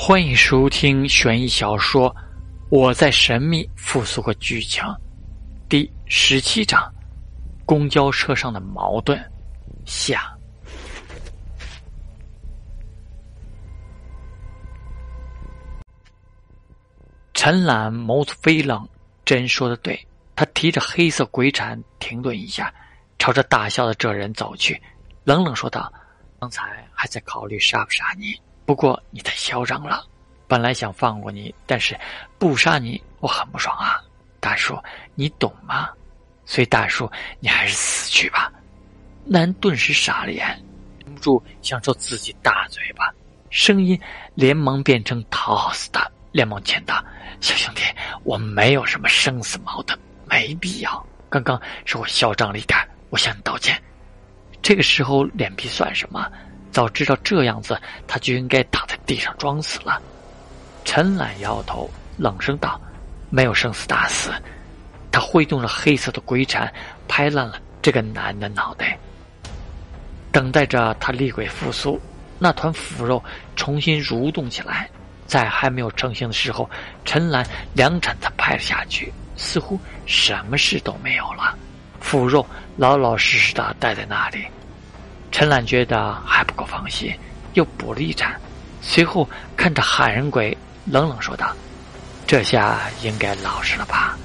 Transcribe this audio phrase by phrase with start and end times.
[0.00, 2.08] 欢迎收听悬疑小说
[2.70, 4.80] 《我在神秘复苏个剧情》
[5.68, 6.80] 第十七章：
[7.66, 9.20] 公交车上的矛盾
[9.84, 10.32] 下。
[17.34, 18.88] 陈岚眸子飞冷，
[19.24, 20.00] 真说的对。
[20.36, 22.72] 他提着黑色鬼铲停顿一下，
[23.18, 24.80] 朝着大笑的这人走去，
[25.24, 25.92] 冷冷说道
[26.38, 30.04] ：“刚才还在考虑杀不杀你。”不过你太嚣张了，
[30.46, 31.98] 本来想放过你，但是
[32.38, 33.98] 不杀你我很不爽啊，
[34.40, 34.78] 大叔，
[35.14, 35.88] 你懂吗？
[36.44, 37.10] 所以大叔，
[37.40, 38.52] 你还是死去吧。
[39.24, 40.46] 男顿时傻了眼，
[41.02, 43.10] 忍不住想抽自己大嘴巴，
[43.48, 43.98] 声音
[44.34, 47.02] 连忙变成讨好似的，连忙劝道
[47.40, 47.82] ：“小兄弟，
[48.22, 51.06] 我没有什么生死矛盾，没必要。
[51.30, 53.82] 刚刚是我嚣张了一点，我向你道歉。
[54.60, 56.30] 这个时候脸皮算什么？”
[56.70, 60.00] 早知道这样子，他就应该躺在地上装死了。
[60.84, 62.80] 陈岚摇头，冷声道
[63.30, 64.30] ：“没有生死大死。”
[65.10, 66.72] 他挥动着黑色的鬼铲，
[67.08, 68.98] 拍烂了这个男的脑袋，
[70.30, 72.00] 等待着他厉鬼复苏。
[72.38, 73.22] 那团腐肉
[73.56, 74.88] 重新蠕动起来，
[75.26, 76.70] 在还没有成型的时候，
[77.04, 77.44] 陈岚
[77.74, 81.56] 两铲子拍了下去，似乎什么事都没有了。
[82.00, 84.46] 腐肉老老实实的待在那里。
[85.38, 87.14] 陈岚觉得还不够放心，
[87.54, 88.34] 又补了一盏，
[88.82, 89.24] 随后
[89.56, 91.54] 看着喊人鬼，冷冷说道
[92.26, 94.18] ：“这下应该老实了吧？”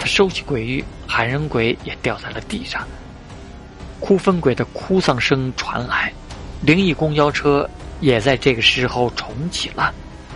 [0.00, 2.88] 他收起鬼玉，喊人鬼也掉在了地上。
[4.00, 6.10] 哭分鬼的哭丧声传来，
[6.62, 7.68] 灵异公交车
[8.00, 9.92] 也在这个时候重启了。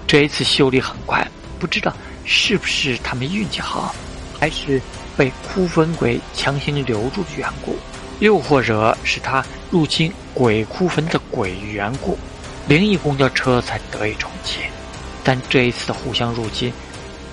[0.06, 1.27] 这一次修理很快，
[1.59, 1.91] 不知道
[2.27, 3.94] 是不是他们运气好，
[4.39, 4.83] 还是
[5.16, 7.75] 被哭分鬼强行留住的缘故。
[8.20, 12.19] 又或者是他入侵鬼哭坟的鬼缘故，
[12.66, 14.60] 灵异公交车才得以重启。
[15.22, 16.72] 但这一次的互相入侵，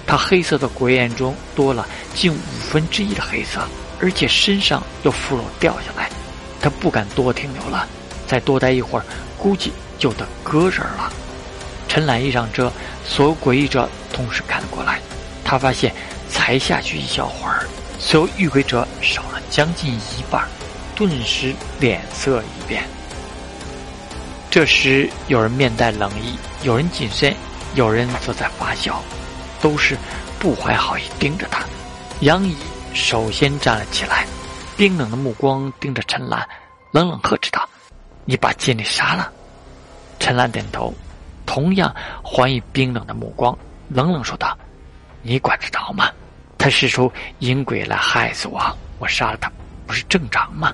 [0.05, 2.37] 他黑色的鬼眼中多了近五
[2.69, 3.61] 分之一的黑色，
[3.99, 6.09] 而且身上有腐肉掉下来，
[6.61, 7.87] 他不敢多停留了，
[8.27, 9.05] 再多待一会儿，
[9.37, 11.11] 估计就得割人了。
[11.87, 12.71] 陈岚一上车，
[13.05, 14.99] 所有诡异者同时看了过来，
[15.43, 15.93] 他发现
[16.29, 17.65] 才下去一小会儿，
[17.97, 20.45] 所有遇鬼者少了将近一半。
[20.95, 22.83] 顿时脸色一变。
[24.49, 27.35] 这时，有人面带冷意，有人谨慎，
[27.75, 29.03] 有人则在发笑，
[29.61, 29.97] 都是
[30.39, 31.65] 不怀好意盯着他。
[32.21, 32.55] 杨怡
[32.93, 34.25] 首先站了起来，
[34.77, 36.47] 冰冷的目光盯着陈岚，
[36.91, 37.67] 冷冷呵斥道
[38.23, 39.29] ：“你把经理杀了？”
[40.17, 40.93] 陈岚点头，
[41.45, 43.57] 同样还以冰冷的目光，
[43.89, 44.57] 冷冷说道
[45.21, 46.09] ：“你管得着吗？
[46.57, 48.61] 他使出阴鬼来害死我，
[48.99, 49.51] 我杀了他，
[49.85, 50.73] 不是正常吗？”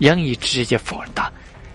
[0.00, 1.30] 杨毅直接否认道：“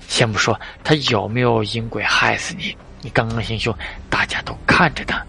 [0.08, 3.75] 先不说他有没有阴鬼害死你，你刚刚行凶，
[4.09, 5.22] 大家都看着呢。”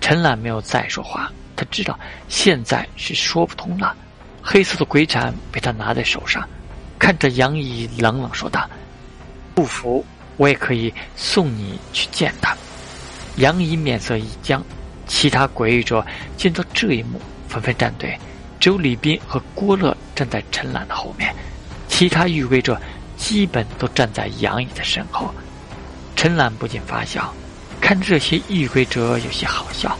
[0.00, 3.94] 陈岚没有再说话，他知道现在是说不通了。
[4.42, 6.46] 黑色的鬼铲被他拿在手上，
[6.98, 8.68] 看着杨毅冷冷说道
[9.54, 10.04] ：“不服，
[10.36, 12.56] 我也可以送你去见他。”
[13.36, 14.64] 杨毅面色一僵，
[15.06, 16.06] 其他鬼异者
[16.38, 18.18] 见到这一幕，纷纷站队，
[18.58, 21.34] 只有李斌和郭乐站在陈岚的后面。
[21.98, 22.78] 其他遇鬼者
[23.16, 25.34] 基本都站在杨毅的身后，
[26.14, 27.32] 陈岚不禁发笑，
[27.80, 29.96] 看这些遇鬼者有些好笑，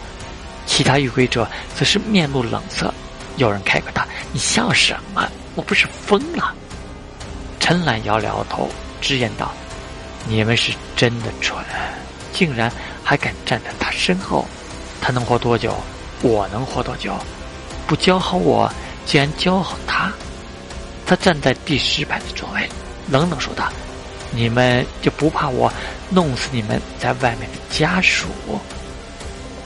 [0.66, 2.92] 其他遇鬼者则是面露冷色。
[3.38, 5.26] 有人开口道：“你笑什么？
[5.54, 6.54] 我不是疯了？”
[7.58, 8.68] 陈岚摇了摇头，
[9.00, 9.50] 直言道
[10.28, 11.56] ：“你们是真的蠢，
[12.30, 12.70] 竟然
[13.02, 14.44] 还敢站在他身后。
[15.00, 15.74] 他能活多久？
[16.20, 17.16] 我能活多久？
[17.86, 18.70] 不教好我，
[19.06, 20.12] 竟然教好他。”
[21.06, 22.68] 他站在第十排的座位，
[23.08, 23.72] 冷冷说道
[24.34, 25.72] ：“你们就不怕我
[26.10, 28.26] 弄死你们在外面的家属？”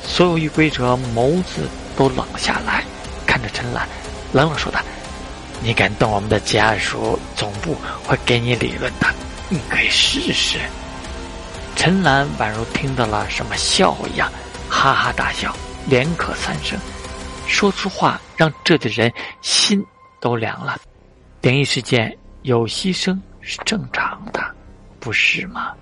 [0.07, 2.85] 所有遇鬼者眸子都冷下来，
[3.27, 3.89] 看着陈岚，
[4.33, 4.81] 冷冷说道
[5.63, 7.75] ：“你敢动我们的家属，总部
[8.07, 9.07] 会给你理论的。
[9.49, 10.59] 你可以试试。”
[11.75, 14.31] 陈岚宛如听到了什么笑话一样，
[14.69, 15.57] 哈哈大笑，
[15.87, 16.79] 连咳三声，
[17.47, 19.11] 说出话让这的人
[19.41, 19.83] 心
[20.21, 20.79] 都凉了。
[21.43, 24.45] 灵异事件有牺牲是正常的，
[24.99, 25.73] 不是吗？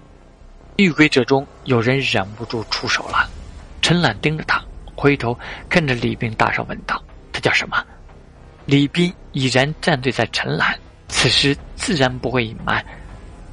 [0.77, 3.29] 遇鬼者中有人忍不住出手了，
[3.83, 4.63] 陈岚盯着他，
[4.95, 5.37] 回头
[5.69, 7.03] 看着李斌，大声问道
[7.33, 7.85] ：“他叫什么？”
[8.67, 10.79] 李斌已然站队在陈岚，
[11.09, 12.85] 此时自然不会隐瞒。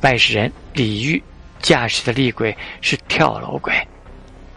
[0.02, 1.22] 外事人李玉
[1.60, 3.74] 驾驶的厉鬼是跳楼鬼。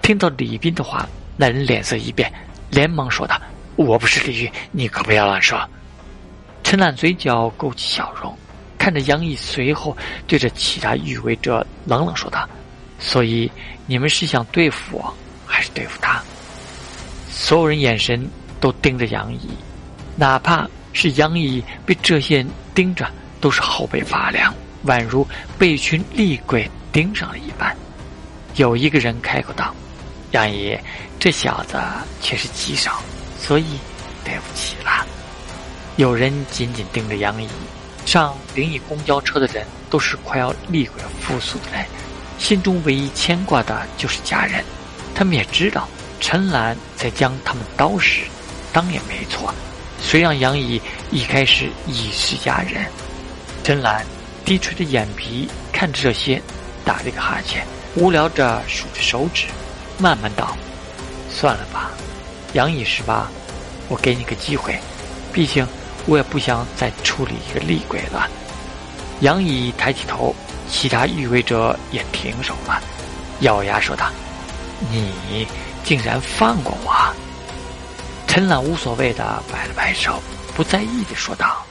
[0.03, 2.31] 听到李斌的话，那人脸色一变，
[2.69, 3.41] 连忙说道
[3.77, 5.59] ：“我不是李玉，你可不要乱说。”
[6.69, 8.37] 陈岚嘴角勾起笑容，
[8.77, 12.47] 看着杨毅，随后对着其他遇鬼者冷冷说道
[13.01, 13.51] ：“所以
[13.87, 15.15] 你们是想对付我，
[15.47, 16.23] 还是对付他？”
[17.33, 18.29] 所有人眼神
[18.61, 19.49] 都盯着杨毅，
[20.15, 23.11] 哪怕是杨毅被这些人盯着，
[23.41, 24.55] 都是后背发凉，
[24.85, 25.27] 宛如
[25.59, 27.75] 被一群厉鬼盯上了一般。
[28.57, 29.75] 有一个人开口道
[30.33, 30.79] ：“杨毅，
[31.19, 31.79] 这小子
[32.21, 32.91] 却是棘手，
[33.39, 33.65] 所以
[34.23, 35.07] 对不起了。”
[35.99, 37.49] 有人紧紧盯着杨毅。
[38.07, 41.85] 上灵异公交车的人都是快要厉鬼复苏的人，
[42.39, 44.65] 心中唯一牵挂的就是家人。
[45.13, 45.89] 他们也知道。
[46.21, 48.23] 陈兰在将他们刀时，
[48.73, 49.53] 当也没错。
[50.01, 50.81] 谁让杨毅
[51.13, 52.87] 一开始已是家人？
[53.65, 54.05] 陈兰
[54.45, 56.43] 低垂着眼皮看着这些，
[56.85, 57.65] 打了一个哈欠，
[57.95, 59.47] 无聊着数着手指，
[59.97, 60.57] 慢慢道
[61.31, 61.91] ：“算了吧，
[62.53, 63.31] 杨毅是吧？
[63.89, 64.77] 我给你个机会，
[65.33, 65.67] 毕竟
[66.07, 68.29] 我也不想再处理一个厉鬼了。”
[69.21, 70.35] 杨毅抬起头，
[70.69, 72.81] 其他预位者也停手了，
[73.41, 74.11] 咬牙说道
[74.91, 75.47] ：“你。”
[75.85, 76.93] 竟然放过我！
[78.27, 80.21] 陈兰无所谓的摆了摆手，
[80.55, 81.65] 不在意的说道：“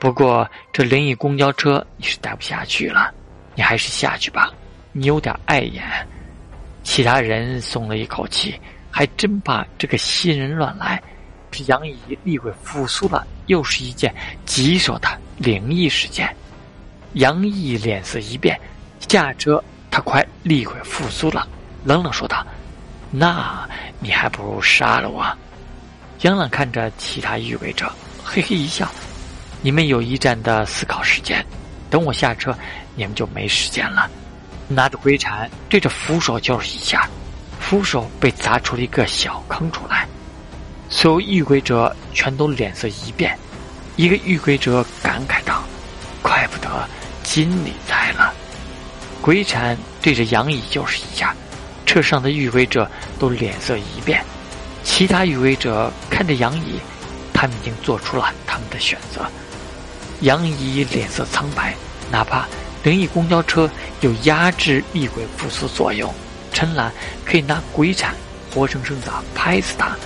[0.00, 3.14] 不过这灵异公交车你是待不下去了，
[3.54, 4.52] 你还是下去吧。
[4.90, 5.84] 你有点碍眼。”
[6.82, 8.58] 其他人松了一口气，
[8.90, 11.00] 还真怕这个新人乱来。
[11.50, 14.14] 是杨毅厉鬼复苏了，又是一件
[14.46, 16.34] 棘手的灵异事件。
[17.14, 18.60] 杨毅脸色一变，
[19.08, 21.46] 下车，他快厉鬼复苏了，
[21.84, 22.46] 冷冷说道。
[23.10, 23.66] 那
[24.00, 25.24] 你还不如杀了我！
[26.20, 27.90] 杨朗看着其他预备者，
[28.22, 28.86] 嘿嘿一笑
[29.62, 31.44] ：“你们有一战的思考时间，
[31.88, 32.54] 等我下车，
[32.94, 34.10] 你们就没时间了。”
[34.68, 37.08] 拿着龟铲对着扶手就是一下，
[37.58, 40.06] 扶手被砸出了一个小坑出来。
[40.90, 43.38] 所有遇鬼者全都脸色一变，
[43.96, 45.62] 一个遇鬼者感慨道
[46.22, 46.88] ：“怪不得
[47.22, 48.32] 金里在了。”
[49.20, 51.34] 鬼铲对着杨乙就是一下。
[51.84, 54.22] 车上的遇鬼者都脸色一变，
[54.84, 56.78] 其他遇鬼者看着杨怡，
[57.32, 59.26] 他们已经做出了他们的选择。
[60.20, 61.74] 杨怡脸色苍白，
[62.10, 62.46] 哪怕
[62.82, 63.70] 灵异公交车
[64.02, 66.12] 有压制厉鬼复苏作用，
[66.52, 66.92] 陈兰
[67.24, 68.14] 可以拿鬼铲
[68.52, 69.96] 活生生的拍死他。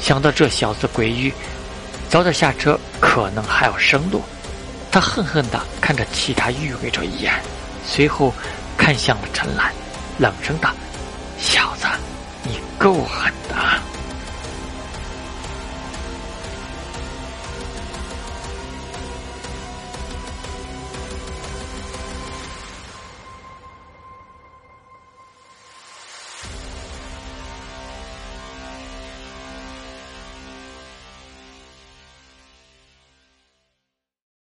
[0.00, 1.32] 想到这小子鬼域，
[2.08, 4.22] 早点下车可能还有生路。
[4.90, 7.32] 他恨恨地看着其他御鬼者一眼，
[7.86, 8.34] 随后
[8.76, 9.72] 看向了陈兰，
[10.18, 10.70] 冷声道。
[11.38, 11.86] 小子，
[12.42, 13.54] 你够狠的！